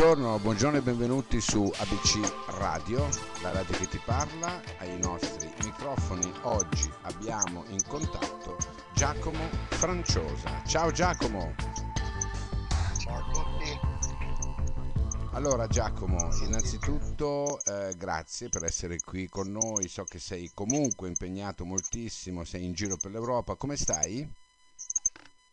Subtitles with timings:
[0.00, 2.20] buongiorno, buongiorno e benvenuti su ABC
[2.58, 3.06] Radio,
[3.42, 6.32] la radio che ti parla, ai nostri microfoni.
[6.44, 8.56] Oggi abbiamo in contatto
[8.94, 10.62] Giacomo Franciosa.
[10.64, 11.54] Ciao Giacomo!
[12.98, 13.78] Ciao a tutti!
[15.32, 21.66] Allora Giacomo, innanzitutto eh, grazie per essere qui con noi, so che sei comunque impegnato
[21.66, 24.26] moltissimo, sei in giro per l'Europa, come stai?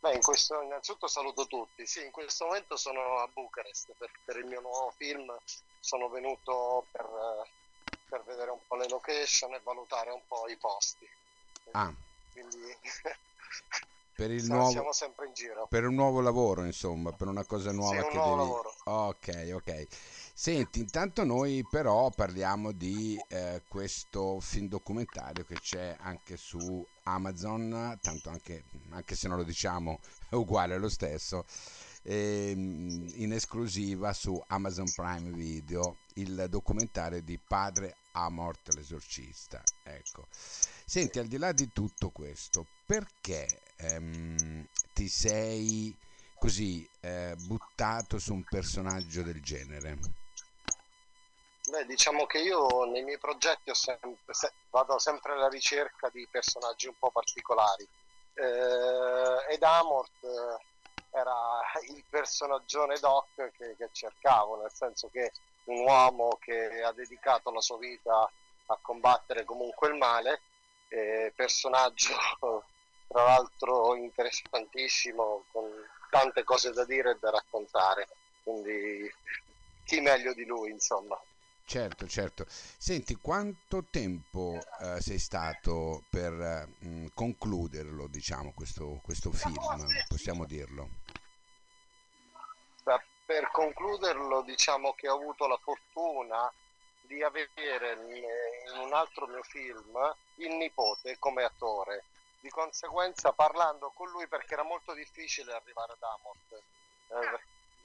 [0.08, 4.38] Beh, in questo, innanzitutto saluto tutti, sì, in questo momento sono a Bucarest per, per
[4.38, 5.36] il mio nuovo film,
[5.82, 7.06] sono venuto per,
[8.08, 11.06] per, vedere un po' le location e valutare un po' i posti.
[11.72, 11.94] Ah.
[12.32, 12.58] Quindi
[14.16, 15.68] per il siamo, nuovo, siamo sempre in giro.
[15.68, 18.48] Per un nuovo lavoro, insomma, per una cosa nuova sì, che nuovo devi...
[18.48, 18.76] lavoro.
[18.86, 19.88] Ok, ok.
[20.34, 27.98] Senti, intanto noi però parliamo di eh, questo film documentario che c'è anche su Amazon,
[28.02, 31.46] tanto anche, anche se non lo diciamo è uguale lo stesso,
[32.04, 39.64] ehm, in esclusiva su Amazon Prime Video, il documentario di Padre Amort l'esorcista.
[39.84, 40.28] Ecco.
[40.86, 45.96] Senti, al di là di tutto questo, perché ehm, ti sei
[46.38, 50.26] così eh, buttato su un personaggio del genere?
[51.70, 56.88] Beh, diciamo che io nei miei progetti sempre, se, vado sempre alla ricerca di personaggi
[56.88, 57.86] un po' particolari
[58.36, 65.32] eh, ed Amort eh, era il personaggio doc che, che cercavo, nel senso che
[65.66, 68.32] un uomo che ha dedicato la sua vita
[68.68, 70.42] a combattere comunque il male,
[70.88, 72.16] eh, personaggio
[73.08, 75.70] tra l'altro interessantissimo, con
[76.10, 78.08] tante cose da dire e da raccontare,
[78.44, 79.14] quindi
[79.84, 81.20] chi meglio di lui, insomma.
[81.68, 82.46] Certo, certo.
[82.48, 86.32] Senti, quanto tempo eh, sei stato per
[86.80, 90.88] mh, concluderlo, diciamo, questo, questo film, possiamo dirlo?
[93.26, 96.50] Per concluderlo, diciamo che ho avuto la fortuna
[97.02, 97.98] di avere
[98.72, 102.06] in un altro mio film il nipote come attore.
[102.40, 107.40] Di conseguenza, parlando con lui, perché era molto difficile arrivare ad Amort, eh,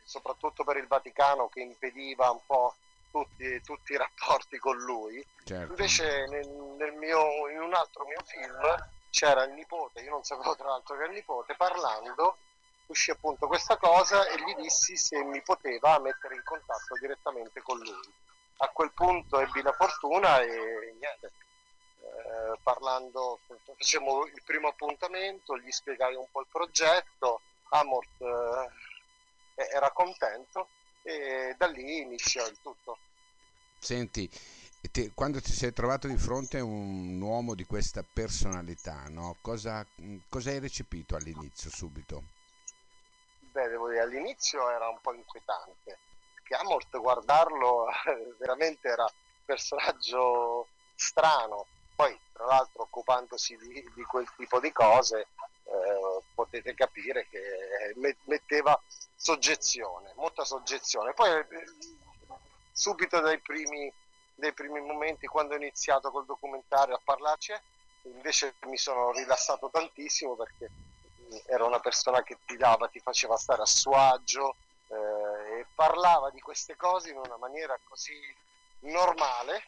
[0.05, 2.77] soprattutto per il Vaticano che impediva un po'
[3.13, 5.25] tutti, tutti i rapporti con lui.
[5.45, 5.71] Certo.
[5.71, 10.57] Invece nel, nel mio, in un altro mio film c'era il nipote, io non sapevo
[10.57, 12.39] tra l'altro che era il nipote, parlando
[12.87, 17.79] uscì appunto questa cosa e gli dissi se mi poteva mettere in contatto direttamente con
[17.79, 18.13] lui.
[18.59, 21.33] A quel punto ebbi la fortuna e niente,
[22.01, 23.41] eh, parlando,
[23.77, 27.41] facemmo il primo appuntamento, gli spiegai un po' il progetto,
[27.71, 30.69] Amort eh, era contento
[31.03, 32.99] e da lì iniziò il tutto.
[33.79, 34.31] Senti,
[34.91, 39.37] te, quando ti sei trovato di fronte a un uomo di questa personalità, no?
[39.41, 39.85] cosa,
[40.29, 42.23] cosa hai recepito all'inizio, subito?
[43.53, 45.99] Beh, devo dire, all'inizio era un po' inquietante,
[46.35, 47.87] perché Amort guardarlo
[48.39, 55.27] veramente era un personaggio strano, poi tra l'altro occupandosi di, di quel tipo di cose
[55.65, 57.41] eh, potete capire che
[58.25, 58.81] metteva
[59.23, 61.15] soggezione, molta soggezione.
[61.15, 61.47] Poi eh,
[62.73, 63.91] subito dai primi,
[64.35, 67.55] dai primi momenti quando ho iniziato col documentario a parlarci,
[68.03, 70.69] invece mi sono rilassato tantissimo perché
[71.47, 74.57] era una persona che ti dava, ti faceva stare a suo agio
[74.89, 78.19] eh, e parlava di queste cose in una maniera così
[78.81, 79.63] normale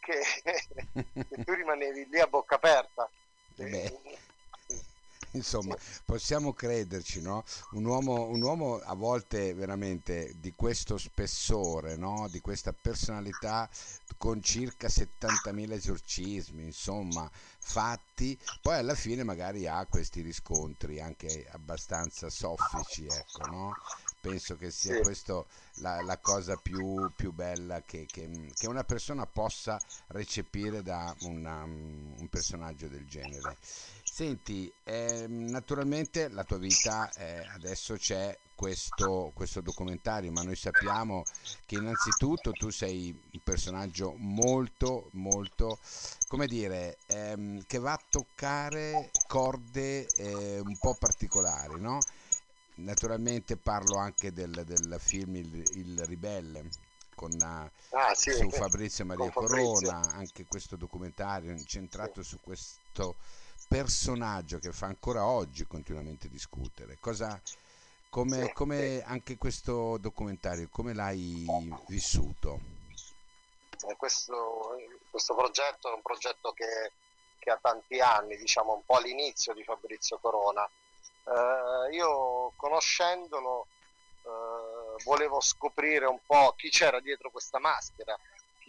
[0.00, 3.08] che, che tu rimanevi lì a bocca aperta.
[3.54, 4.32] Beh
[5.34, 7.44] insomma, possiamo crederci, no?
[7.72, 12.28] Un uomo, un uomo a volte veramente di questo spessore, no?
[12.30, 13.68] Di questa personalità
[14.16, 22.30] con circa 70.000 esorcismi, insomma, fatti, poi alla fine magari ha questi riscontri anche abbastanza
[22.30, 23.74] soffici, ecco, no?
[24.20, 25.00] Penso che sia sì.
[25.02, 25.44] questa
[25.78, 29.78] la, la, cosa più, più bella che, che, che, una persona possa
[30.08, 33.58] recepire da una, un personaggio del genere.
[34.14, 41.24] Senti, eh, naturalmente la tua vita eh, adesso c'è questo, questo, documentario, ma noi sappiamo
[41.66, 45.80] che innanzitutto tu sei un personaggio molto, molto,
[46.28, 51.98] come dire, ehm, che va a toccare corde eh, un po' particolari, no?
[52.76, 56.68] Naturalmente parlo anche del, del film il, il, Ribelle
[57.16, 57.68] con, ah,
[58.14, 63.16] sì, su Fabrizio Maria Corona, anche questo documentario incentrato su questo
[63.74, 66.96] personaggio che fa ancora oggi continuamente discutere.
[67.00, 67.40] Cosa,
[68.08, 71.44] come, come anche questo documentario, come l'hai
[71.88, 72.60] vissuto?
[73.88, 74.76] Eh, questo,
[75.10, 76.92] questo, progetto è un progetto che,
[77.40, 80.64] che, ha tanti anni, diciamo un po' all'inizio di Fabrizio Corona.
[81.24, 83.66] Eh, io conoscendolo
[84.22, 88.16] eh, volevo scoprire un po' chi c'era dietro questa maschera,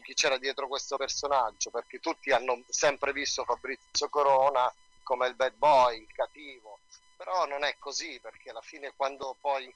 [0.04, 4.74] chi c'era dietro questo personaggio, perché tutti hanno sempre visto Fabrizio Corona
[5.06, 6.80] come il bad boy, il cattivo,
[7.16, 9.74] però non è così, perché alla fine quando poi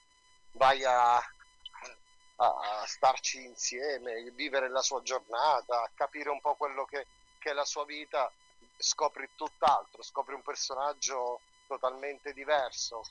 [0.54, 7.06] vai a, a starci insieme, vivere la sua giornata, capire un po' quello che,
[7.38, 8.30] che è la sua vita,
[8.76, 13.04] scopri tutt'altro, scopri un personaggio totalmente diverso.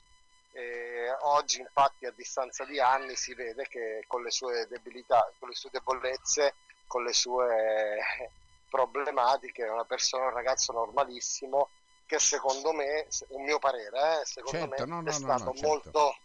[0.51, 5.47] E oggi infatti a distanza di anni si vede che con le sue debilità, con
[5.47, 6.55] le sue debolezze,
[6.85, 7.97] con le sue
[8.67, 11.69] problematiche, è una persona, un ragazzo normalissimo
[12.09, 15.53] che secondo me, un mio parere, eh, secondo certo, me no, no, è, stato no,
[15.53, 15.67] certo.
[15.67, 16.17] molto,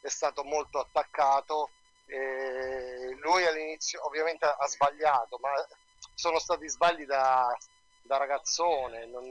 [0.00, 1.70] è stato molto attaccato.
[2.06, 5.50] E lui all'inizio ovviamente ha sbagliato, ma
[6.14, 7.56] sono stati sbagli da,
[8.02, 9.24] da ragazzone, non,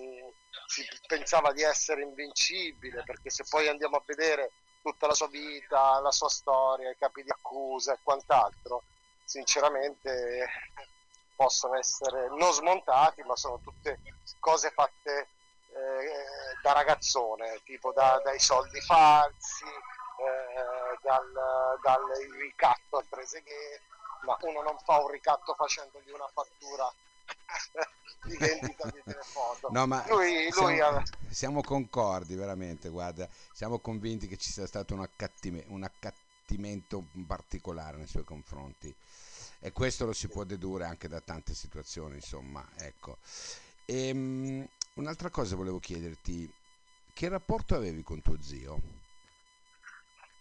[0.68, 6.00] si pensava di essere invincibile, perché se poi andiamo a vedere tutta la sua vita,
[6.00, 8.84] la sua storia, i capi di accusa e quant'altro,
[9.26, 10.48] sinceramente
[11.36, 14.00] possono essere non smontati, ma sono tutte
[14.40, 15.28] cose fatte
[15.84, 21.32] eh, da ragazzone, tipo da, dai soldi falsi, eh, dal,
[21.82, 22.02] dal
[22.40, 23.82] ricatto a Trezeguet,
[24.26, 26.92] ma uno non fa un ricatto facendogli una fattura
[28.24, 29.70] di vendita di telefono.
[29.70, 31.04] No, ma lui, siamo, lui ha...
[31.30, 37.98] siamo, concordi veramente, guarda, siamo convinti che ci sia stato un, accattime, un accattimento particolare
[37.98, 38.94] nei suoi confronti
[39.60, 43.18] e questo lo si può dedurre anche da tante situazioni, insomma, ecco.
[43.86, 46.52] E, um, un'altra cosa volevo chiederti,
[47.14, 48.80] che rapporto avevi con tuo zio?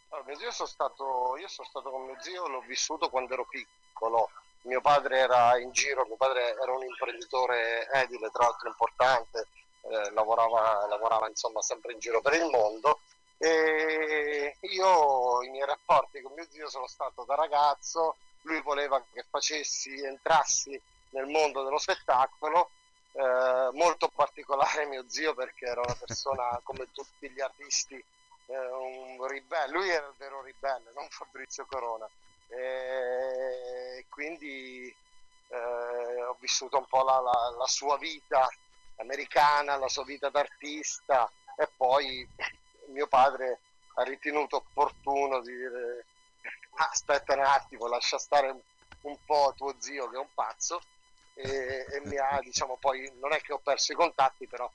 [0.08, 4.30] Allora, io, sono stato, io sono stato con mio zio, l'ho vissuto quando ero piccolo
[4.62, 9.46] mio padre era in giro, mio padre era un imprenditore edile, tra l'altro importante,
[9.82, 13.00] eh, lavorava, lavorava insomma sempre in giro per il mondo
[13.38, 19.24] e io i miei rapporti con mio zio sono stato da ragazzo, lui voleva che
[19.28, 22.70] facessi, entrassi nel mondo dello spettacolo,
[23.12, 28.02] eh, molto particolare mio zio perché era una persona come tutti gli artisti,
[28.46, 32.08] eh, un ribelle, lui era il vero ribelle, non Fabrizio Corona.
[32.48, 34.94] E quindi
[35.48, 38.46] eh, ho vissuto un po' la, la, la, sua vita
[38.96, 42.26] americana, la sua vita d'artista e poi
[42.88, 43.58] mio padre
[43.94, 46.04] ha ritenuto opportuno di dire
[46.76, 48.54] aspetta un attimo, lascia stare
[49.02, 50.80] un po' tuo zio che è un pazzo
[51.34, 54.70] e, e mi ha diciamo poi non è che ho perso i contatti però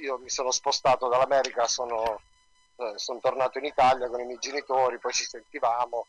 [0.00, 2.20] io mi sono spostato dall'America sono,
[2.76, 6.06] eh, sono tornato in Italia con i miei genitori poi ci sentivamo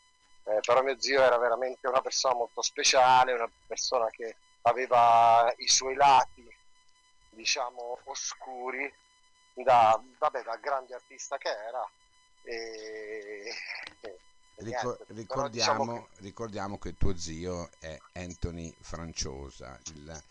[0.48, 5.68] eh, però mio zio era veramente una persona molto speciale, una persona che aveva i
[5.68, 6.50] suoi lati,
[7.30, 8.90] diciamo, oscuri,
[9.52, 11.86] da, vabbè, da grande artista che era.
[12.42, 13.52] E,
[14.00, 14.18] e
[14.60, 16.22] Ricor- ricordiamo, diciamo che...
[16.22, 16.94] ricordiamo, che...
[16.96, 20.22] tuo zio è Anthony Franciosa, il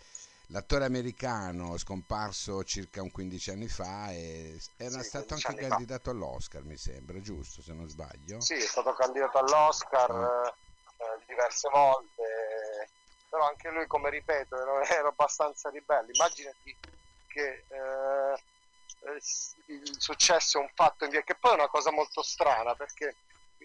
[0.47, 6.11] l'attore americano scomparso circa un 15 anni fa e era sì, stato anche candidato fa.
[6.11, 8.39] all'Oscar mi sembra, giusto se non sbaglio?
[8.39, 10.55] Sì, è stato candidato all'Oscar ah.
[10.97, 12.89] eh, diverse volte,
[13.29, 16.75] però anche lui come ripeto era, era abbastanza ribelle, immaginati
[17.27, 18.41] che eh,
[19.65, 23.15] il successo è un fatto in via, che poi è una cosa molto strana perché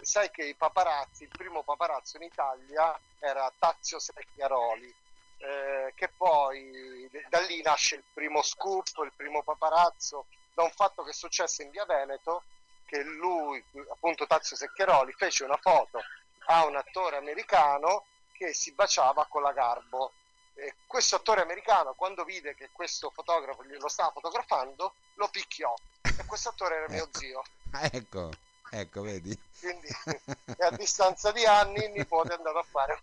[0.01, 4.95] sai che i paparazzi, il primo paparazzo in Italia era Tazio Secchiaroli
[5.43, 11.03] eh, che poi da lì nasce il primo scoop, il primo paparazzo, da un fatto
[11.03, 12.45] che successe in via Veneto,
[12.87, 16.01] che lui, appunto Tazio Seccheroli, fece una foto
[16.47, 20.13] a un attore americano che si baciava con la Garbo.
[20.55, 25.75] E questo attore americano, quando vide che questo fotografo lo stava fotografando, lo picchiò.
[26.03, 27.19] E questo attore era mio ecco.
[27.19, 27.43] zio.
[27.91, 28.31] Ecco,
[28.73, 29.39] ecco, vedi.
[29.61, 29.87] Quindi
[30.59, 33.01] a distanza di anni il nipote è andato a fare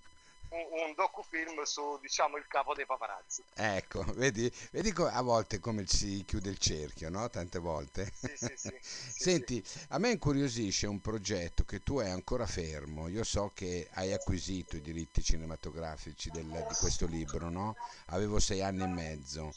[0.50, 3.44] un, un docufilm su diciamo il capo dei paparazzi.
[3.54, 7.30] Ecco, vedi, vedi a volte come si chiude il cerchio, no?
[7.30, 8.12] Tante volte.
[8.14, 13.08] Sì, sì, sì, Senti, a me incuriosisce un progetto che tu hai ancora fermo.
[13.08, 17.76] Io so che hai acquisito i diritti cinematografici del, di questo libro, no?
[18.08, 19.54] Avevo sei anni e mezzo.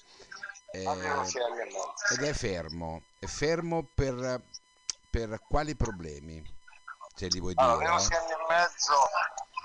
[0.71, 0.81] Eh,
[1.25, 2.15] sei anni e mezzo.
[2.15, 3.03] Ed è fermo.
[3.19, 4.43] È fermo per,
[5.13, 6.43] per quali problemi?
[7.15, 7.89] Se li vuoi allora, dire.
[7.89, 8.95] Avevo sei anni e mezzo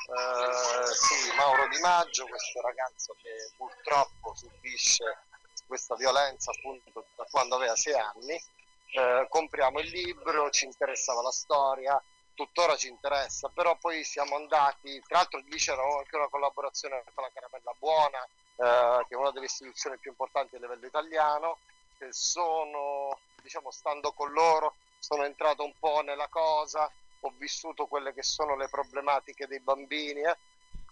[0.07, 5.19] eh, sì, Mauro Di Maggio, questo ragazzo che purtroppo subisce
[5.65, 8.43] questa violenza appunto da quando aveva sei anni.
[8.91, 12.01] Eh, compriamo il libro, ci interessava la storia,
[12.33, 17.23] tuttora ci interessa, però poi siamo andati, tra l'altro lì c'era anche una collaborazione con
[17.23, 21.59] la Caramella Buona, eh, che è una delle istituzioni più importanti a livello italiano,
[21.97, 26.89] che sono, diciamo, stando con loro, sono entrato un po' nella cosa,
[27.21, 30.21] ho vissuto quelle che sono le problematiche dei bambini.
[30.21, 30.37] Eh.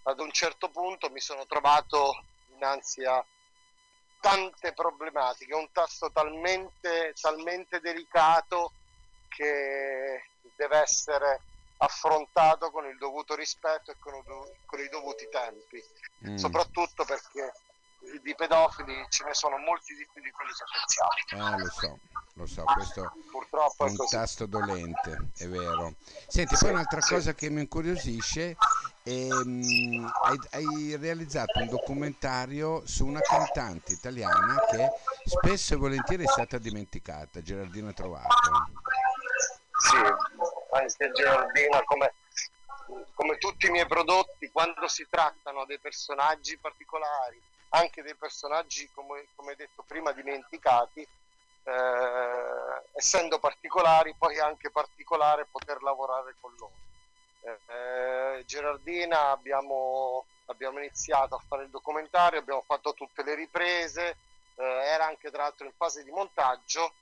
[0.04, 2.22] Ad un certo punto mi sono trovato
[2.54, 3.24] innanzi a
[4.20, 8.72] tante problematiche, un tasto talmente, talmente delicato
[9.28, 11.40] che deve essere
[11.78, 14.22] affrontato con il dovuto rispetto e con,
[14.64, 15.82] con i dovuti tempi,
[16.26, 16.36] mm.
[16.36, 17.52] soprattutto perché
[18.22, 21.54] di pedofili ce ne sono molti di più di quelli che pensiamo.
[21.54, 21.98] Eh, lo so,
[22.36, 24.14] lo so, questo Purtroppo è un così.
[24.14, 25.94] tasto dolente, è vero.
[26.26, 27.14] Senti, sì, poi un'altra sì.
[27.14, 28.56] cosa che mi incuriosisce
[29.02, 34.90] è, um, hai, hai, realizzato un documentario su una cantante italiana che
[35.24, 38.34] spesso e volentieri è stata dimenticata, Gerardina Trovato.
[39.78, 39.96] Sì,
[40.72, 42.12] anche Gerardina come
[43.14, 47.40] come tutti i miei prodotti, quando si trattano dei personaggi particolari,
[47.70, 51.06] anche dei personaggi, come, come detto prima, dimenticati,
[51.66, 56.72] eh, essendo particolari, poi è anche particolare poter lavorare con loro.
[57.42, 64.16] Eh, Gerardina abbiamo, abbiamo, iniziato a fare il documentario, abbiamo fatto tutte le riprese,
[64.54, 66.92] eh, era anche tra l'altro in fase di montaggio,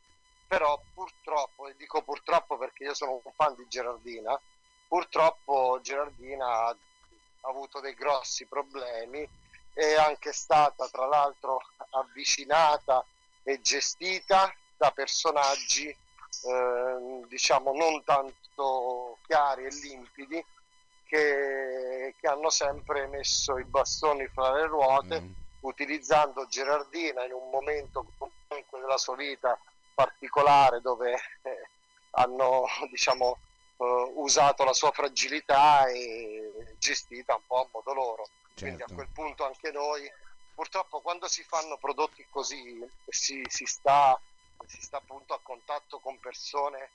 [0.47, 4.39] però purtroppo, e dico purtroppo perché io sono un fan di Gerardina,
[4.89, 6.77] purtroppo Gerardina ha
[7.43, 9.29] avuto dei grossi problemi
[9.75, 13.05] è anche stata tra l'altro avvicinata
[13.45, 20.45] e gestita da personaggi eh, diciamo non tanto chiari e limpidi
[21.07, 25.33] che, che, hanno sempre messo i bastoni fra le ruote mm.
[25.61, 29.59] utilizzando Gerardina in un momento comunque della sua vita
[29.95, 31.69] particolare dove eh,
[32.13, 33.39] hanno diciamo
[33.77, 38.95] eh, usato la sua fragilità e gestita un po' a modo loro quindi a certo.
[38.95, 40.11] quel punto anche noi,
[40.55, 44.19] purtroppo quando si fanno prodotti così si, si, sta,
[44.67, 46.91] si sta appunto a contatto con persone,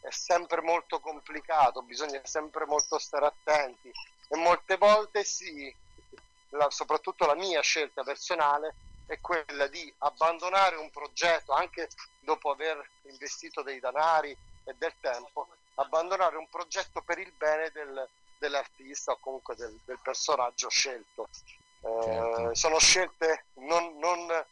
[0.00, 3.90] è sempre molto complicato, bisogna sempre molto stare attenti
[4.28, 5.74] e molte volte sì,
[6.50, 8.74] la, soprattutto la mia scelta personale
[9.06, 11.88] è quella di abbandonare un progetto anche
[12.20, 18.08] dopo aver investito dei danari e del tempo, abbandonare un progetto per il bene del,
[18.38, 21.28] dell'artista o comunque del, del personaggio scelto.
[21.84, 22.54] Eh, certo.
[22.54, 24.44] Sono scelte non, non,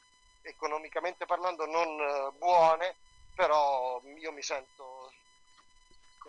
[0.43, 2.95] economicamente parlando non eh, buone,
[3.35, 5.11] però io mi sento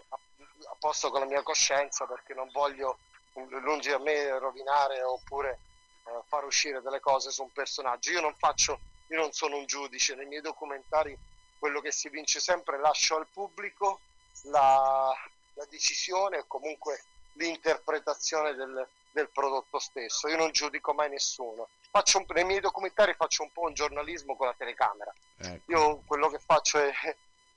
[0.10, 2.98] a, a posto con la mia coscienza perché non voglio
[3.34, 5.60] lungi a me rovinare oppure
[6.06, 8.12] eh, far uscire delle cose su un personaggio.
[8.12, 11.18] Io non faccio, io non sono un giudice, nei miei documentari
[11.60, 14.00] quello che si vince sempre lascio al pubblico
[14.44, 15.14] la,
[15.54, 17.02] la decisione o comunque
[17.34, 20.28] l'interpretazione del, del, prodotto stesso.
[20.28, 21.70] Io non giudico mai nessuno.
[21.92, 25.14] Un, nei miei documentari faccio un po' un giornalismo con la telecamera.
[25.38, 25.72] Ecco.
[25.72, 26.92] Io quello che faccio è,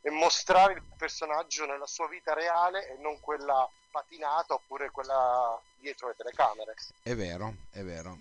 [0.00, 6.08] è, mostrare il personaggio nella sua vita reale e non quella patinata oppure quella dietro
[6.08, 6.75] le telecamere.
[7.02, 8.18] È vero, è vero.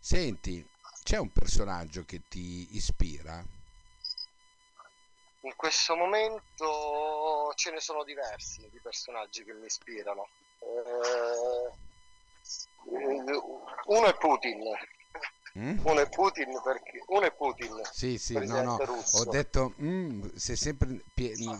[0.00, 0.66] Senti,
[1.04, 3.42] c'è un personaggio che ti ispira?
[5.44, 10.28] In questo momento ce ne sono diversi di personaggi che mi ispirano.
[10.60, 11.72] Eh,
[12.84, 14.60] uno è Putin.
[15.58, 15.84] Mm?
[15.84, 17.80] Uno è Putin perché uno è Putin.
[17.90, 18.78] Sì, sì, no, no.
[18.78, 19.18] Russo.
[19.18, 21.02] Ho detto mm, se sempre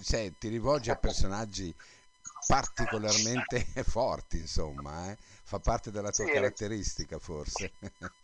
[0.01, 1.75] se, ti rivolgi a personaggi
[2.47, 5.17] particolarmente forti, insomma, eh?
[5.45, 7.73] fa parte della tua sì, caratteristica forse.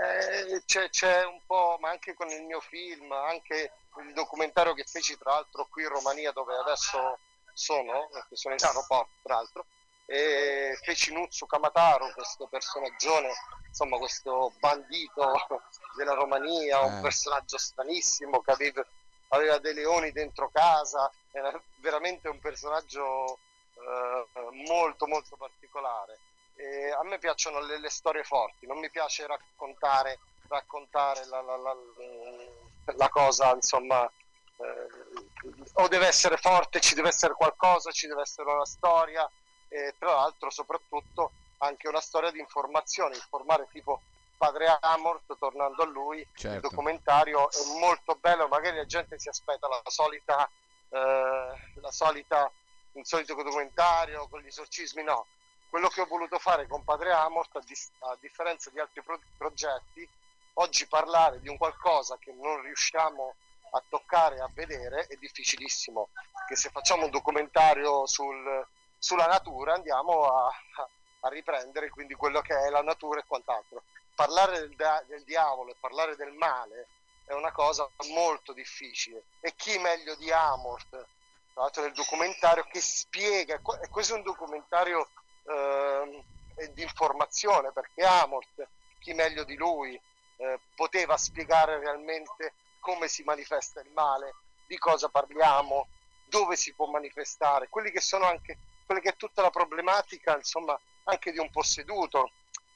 [0.00, 3.72] Eh, c'è, c'è, un po', ma anche con il mio film, anche
[4.06, 7.18] il documentario che feci tra l'altro qui in Romania dove adesso
[7.52, 9.66] sono, perché sono in aeroporto tra l'altro,
[10.10, 13.12] e feci Nuzzu Kamataro, questo personaggio,
[13.66, 15.34] insomma questo bandito
[15.94, 17.02] della Romania, un eh.
[17.02, 18.86] personaggio stranissimo che aveva,
[19.28, 23.38] aveva, dei leoni dentro casa, era veramente un personaggio
[23.74, 24.26] eh,
[24.66, 26.18] molto molto particolare.
[26.56, 31.56] E a me piacciono le, le, storie forti, non mi piace raccontare, raccontare la, la,
[31.56, 31.76] la,
[32.96, 34.10] la cosa, insomma,
[34.56, 39.30] eh, o deve essere forte, ci deve essere qualcosa, ci deve essere una storia,
[39.68, 44.00] e tra l'altro soprattutto anche una storia di informazione, informare tipo
[44.36, 46.54] Padre Amort, tornando a lui, certo.
[46.54, 50.48] il documentario è molto bello, magari la gente si aspetta la solita,
[50.90, 50.98] eh,
[51.74, 52.50] la solita,
[52.92, 55.26] un solito documentario con gli esorcismi, no.
[55.68, 59.20] Quello che ho voluto fare con Padre Amort, a, dis- a differenza di altri pro-
[59.36, 60.08] progetti,
[60.54, 63.34] oggi parlare di un qualcosa che non riusciamo
[63.72, 66.08] a toccare, a vedere, è difficilissimo,
[66.46, 68.66] che se facciamo un documentario sul,
[68.98, 70.50] sulla natura andiamo a,
[71.20, 73.82] a, riprendere quindi quello che è la natura e quant'altro.
[74.14, 76.88] Parlare del, del diavolo e parlare del male
[77.24, 81.06] è una cosa molto difficile e chi meglio di Amort
[81.58, 85.08] tra l'altro nel documentario, che spiega, e questo è un documentario
[85.42, 88.64] eh, di informazione, perché Amort,
[89.00, 90.00] chi meglio di lui,
[90.36, 94.34] eh, poteva spiegare realmente come si manifesta il male,
[94.68, 95.88] di cosa parliamo,
[96.26, 98.56] dove si può manifestare, quelli che sono anche,
[98.88, 102.30] quella che è tutta la problematica, insomma, anche di un posseduto.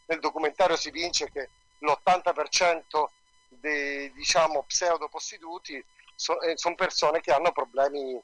[0.05, 3.07] Nel documentario si vince che l'80%
[3.49, 8.21] dei diciamo, pseudoposseduti eh, sono persone che hanno problemi,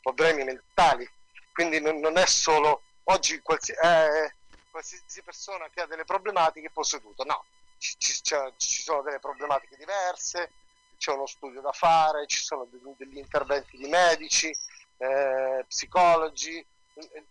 [0.00, 1.10] problemi mentali.
[1.52, 4.34] Quindi non, non è solo oggi qualsiasi, eh,
[4.70, 7.44] qualsiasi, persona che ha delle problematiche è posseduto, no,
[7.78, 10.52] ci, ci, ci, sono delle problematiche diverse,
[10.96, 14.56] c'è uno studio da fare, ci sono degli interventi di medici,
[14.98, 16.64] eh, psicologi.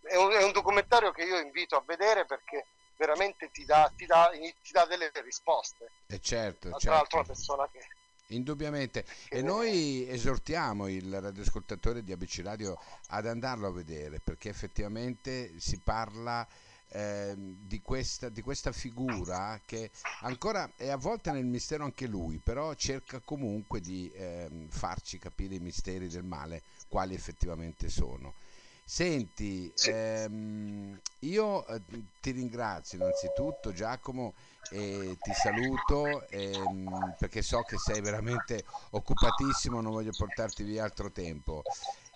[0.02, 4.06] È un, è un documentario che io invito a vedere perché veramente ti dà, ti
[4.06, 5.90] dà, ti dà delle risposte.
[6.06, 6.96] E certo, Tra certo.
[6.96, 7.80] l'altro una persona che...
[8.30, 9.06] Indubbiamente.
[9.30, 15.78] E noi esortiamo il radioascoltatore di ABC Radio ad andarlo a vedere perché effettivamente si
[15.78, 16.46] parla
[16.90, 19.90] eh, di, questa, di, questa, figura che
[20.22, 25.60] ancora è avvolta nel mistero anche lui, però cerca comunque di eh, farci capire i
[25.60, 28.34] misteri del male, quali effettivamente sono.
[28.90, 31.82] Senti, ehm, io eh,
[32.20, 34.34] ti ringrazio innanzitutto Giacomo
[34.66, 41.12] e ti saluto ehm, perché so che sei veramente occupatissimo, non voglio portarti via altro
[41.12, 41.66] tempo.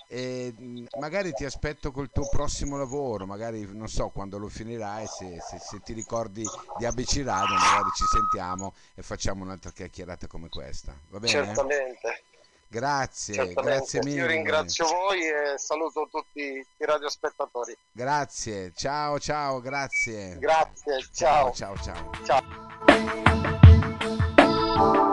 [0.07, 0.55] E
[0.95, 5.59] magari ti aspetto col tuo prossimo lavoro, magari non so quando lo finirai, se, se,
[5.59, 10.99] se ti ricordi di ABC Radio, magari ci sentiamo e facciamo un'altra chiacchierata come questa.
[11.11, 11.33] Va bene?
[11.33, 12.23] Certamente.
[12.73, 13.71] Grazie, Certamente.
[13.71, 14.17] grazie mille.
[14.17, 17.77] Io ringrazio voi e saluto tutti i radiospettatori.
[17.93, 20.39] Grazie, ciao ciao, grazie.
[20.39, 21.53] Grazie, ciao.
[21.53, 22.11] Ciao ciao.
[22.25, 22.41] ciao.
[24.75, 25.11] ciao.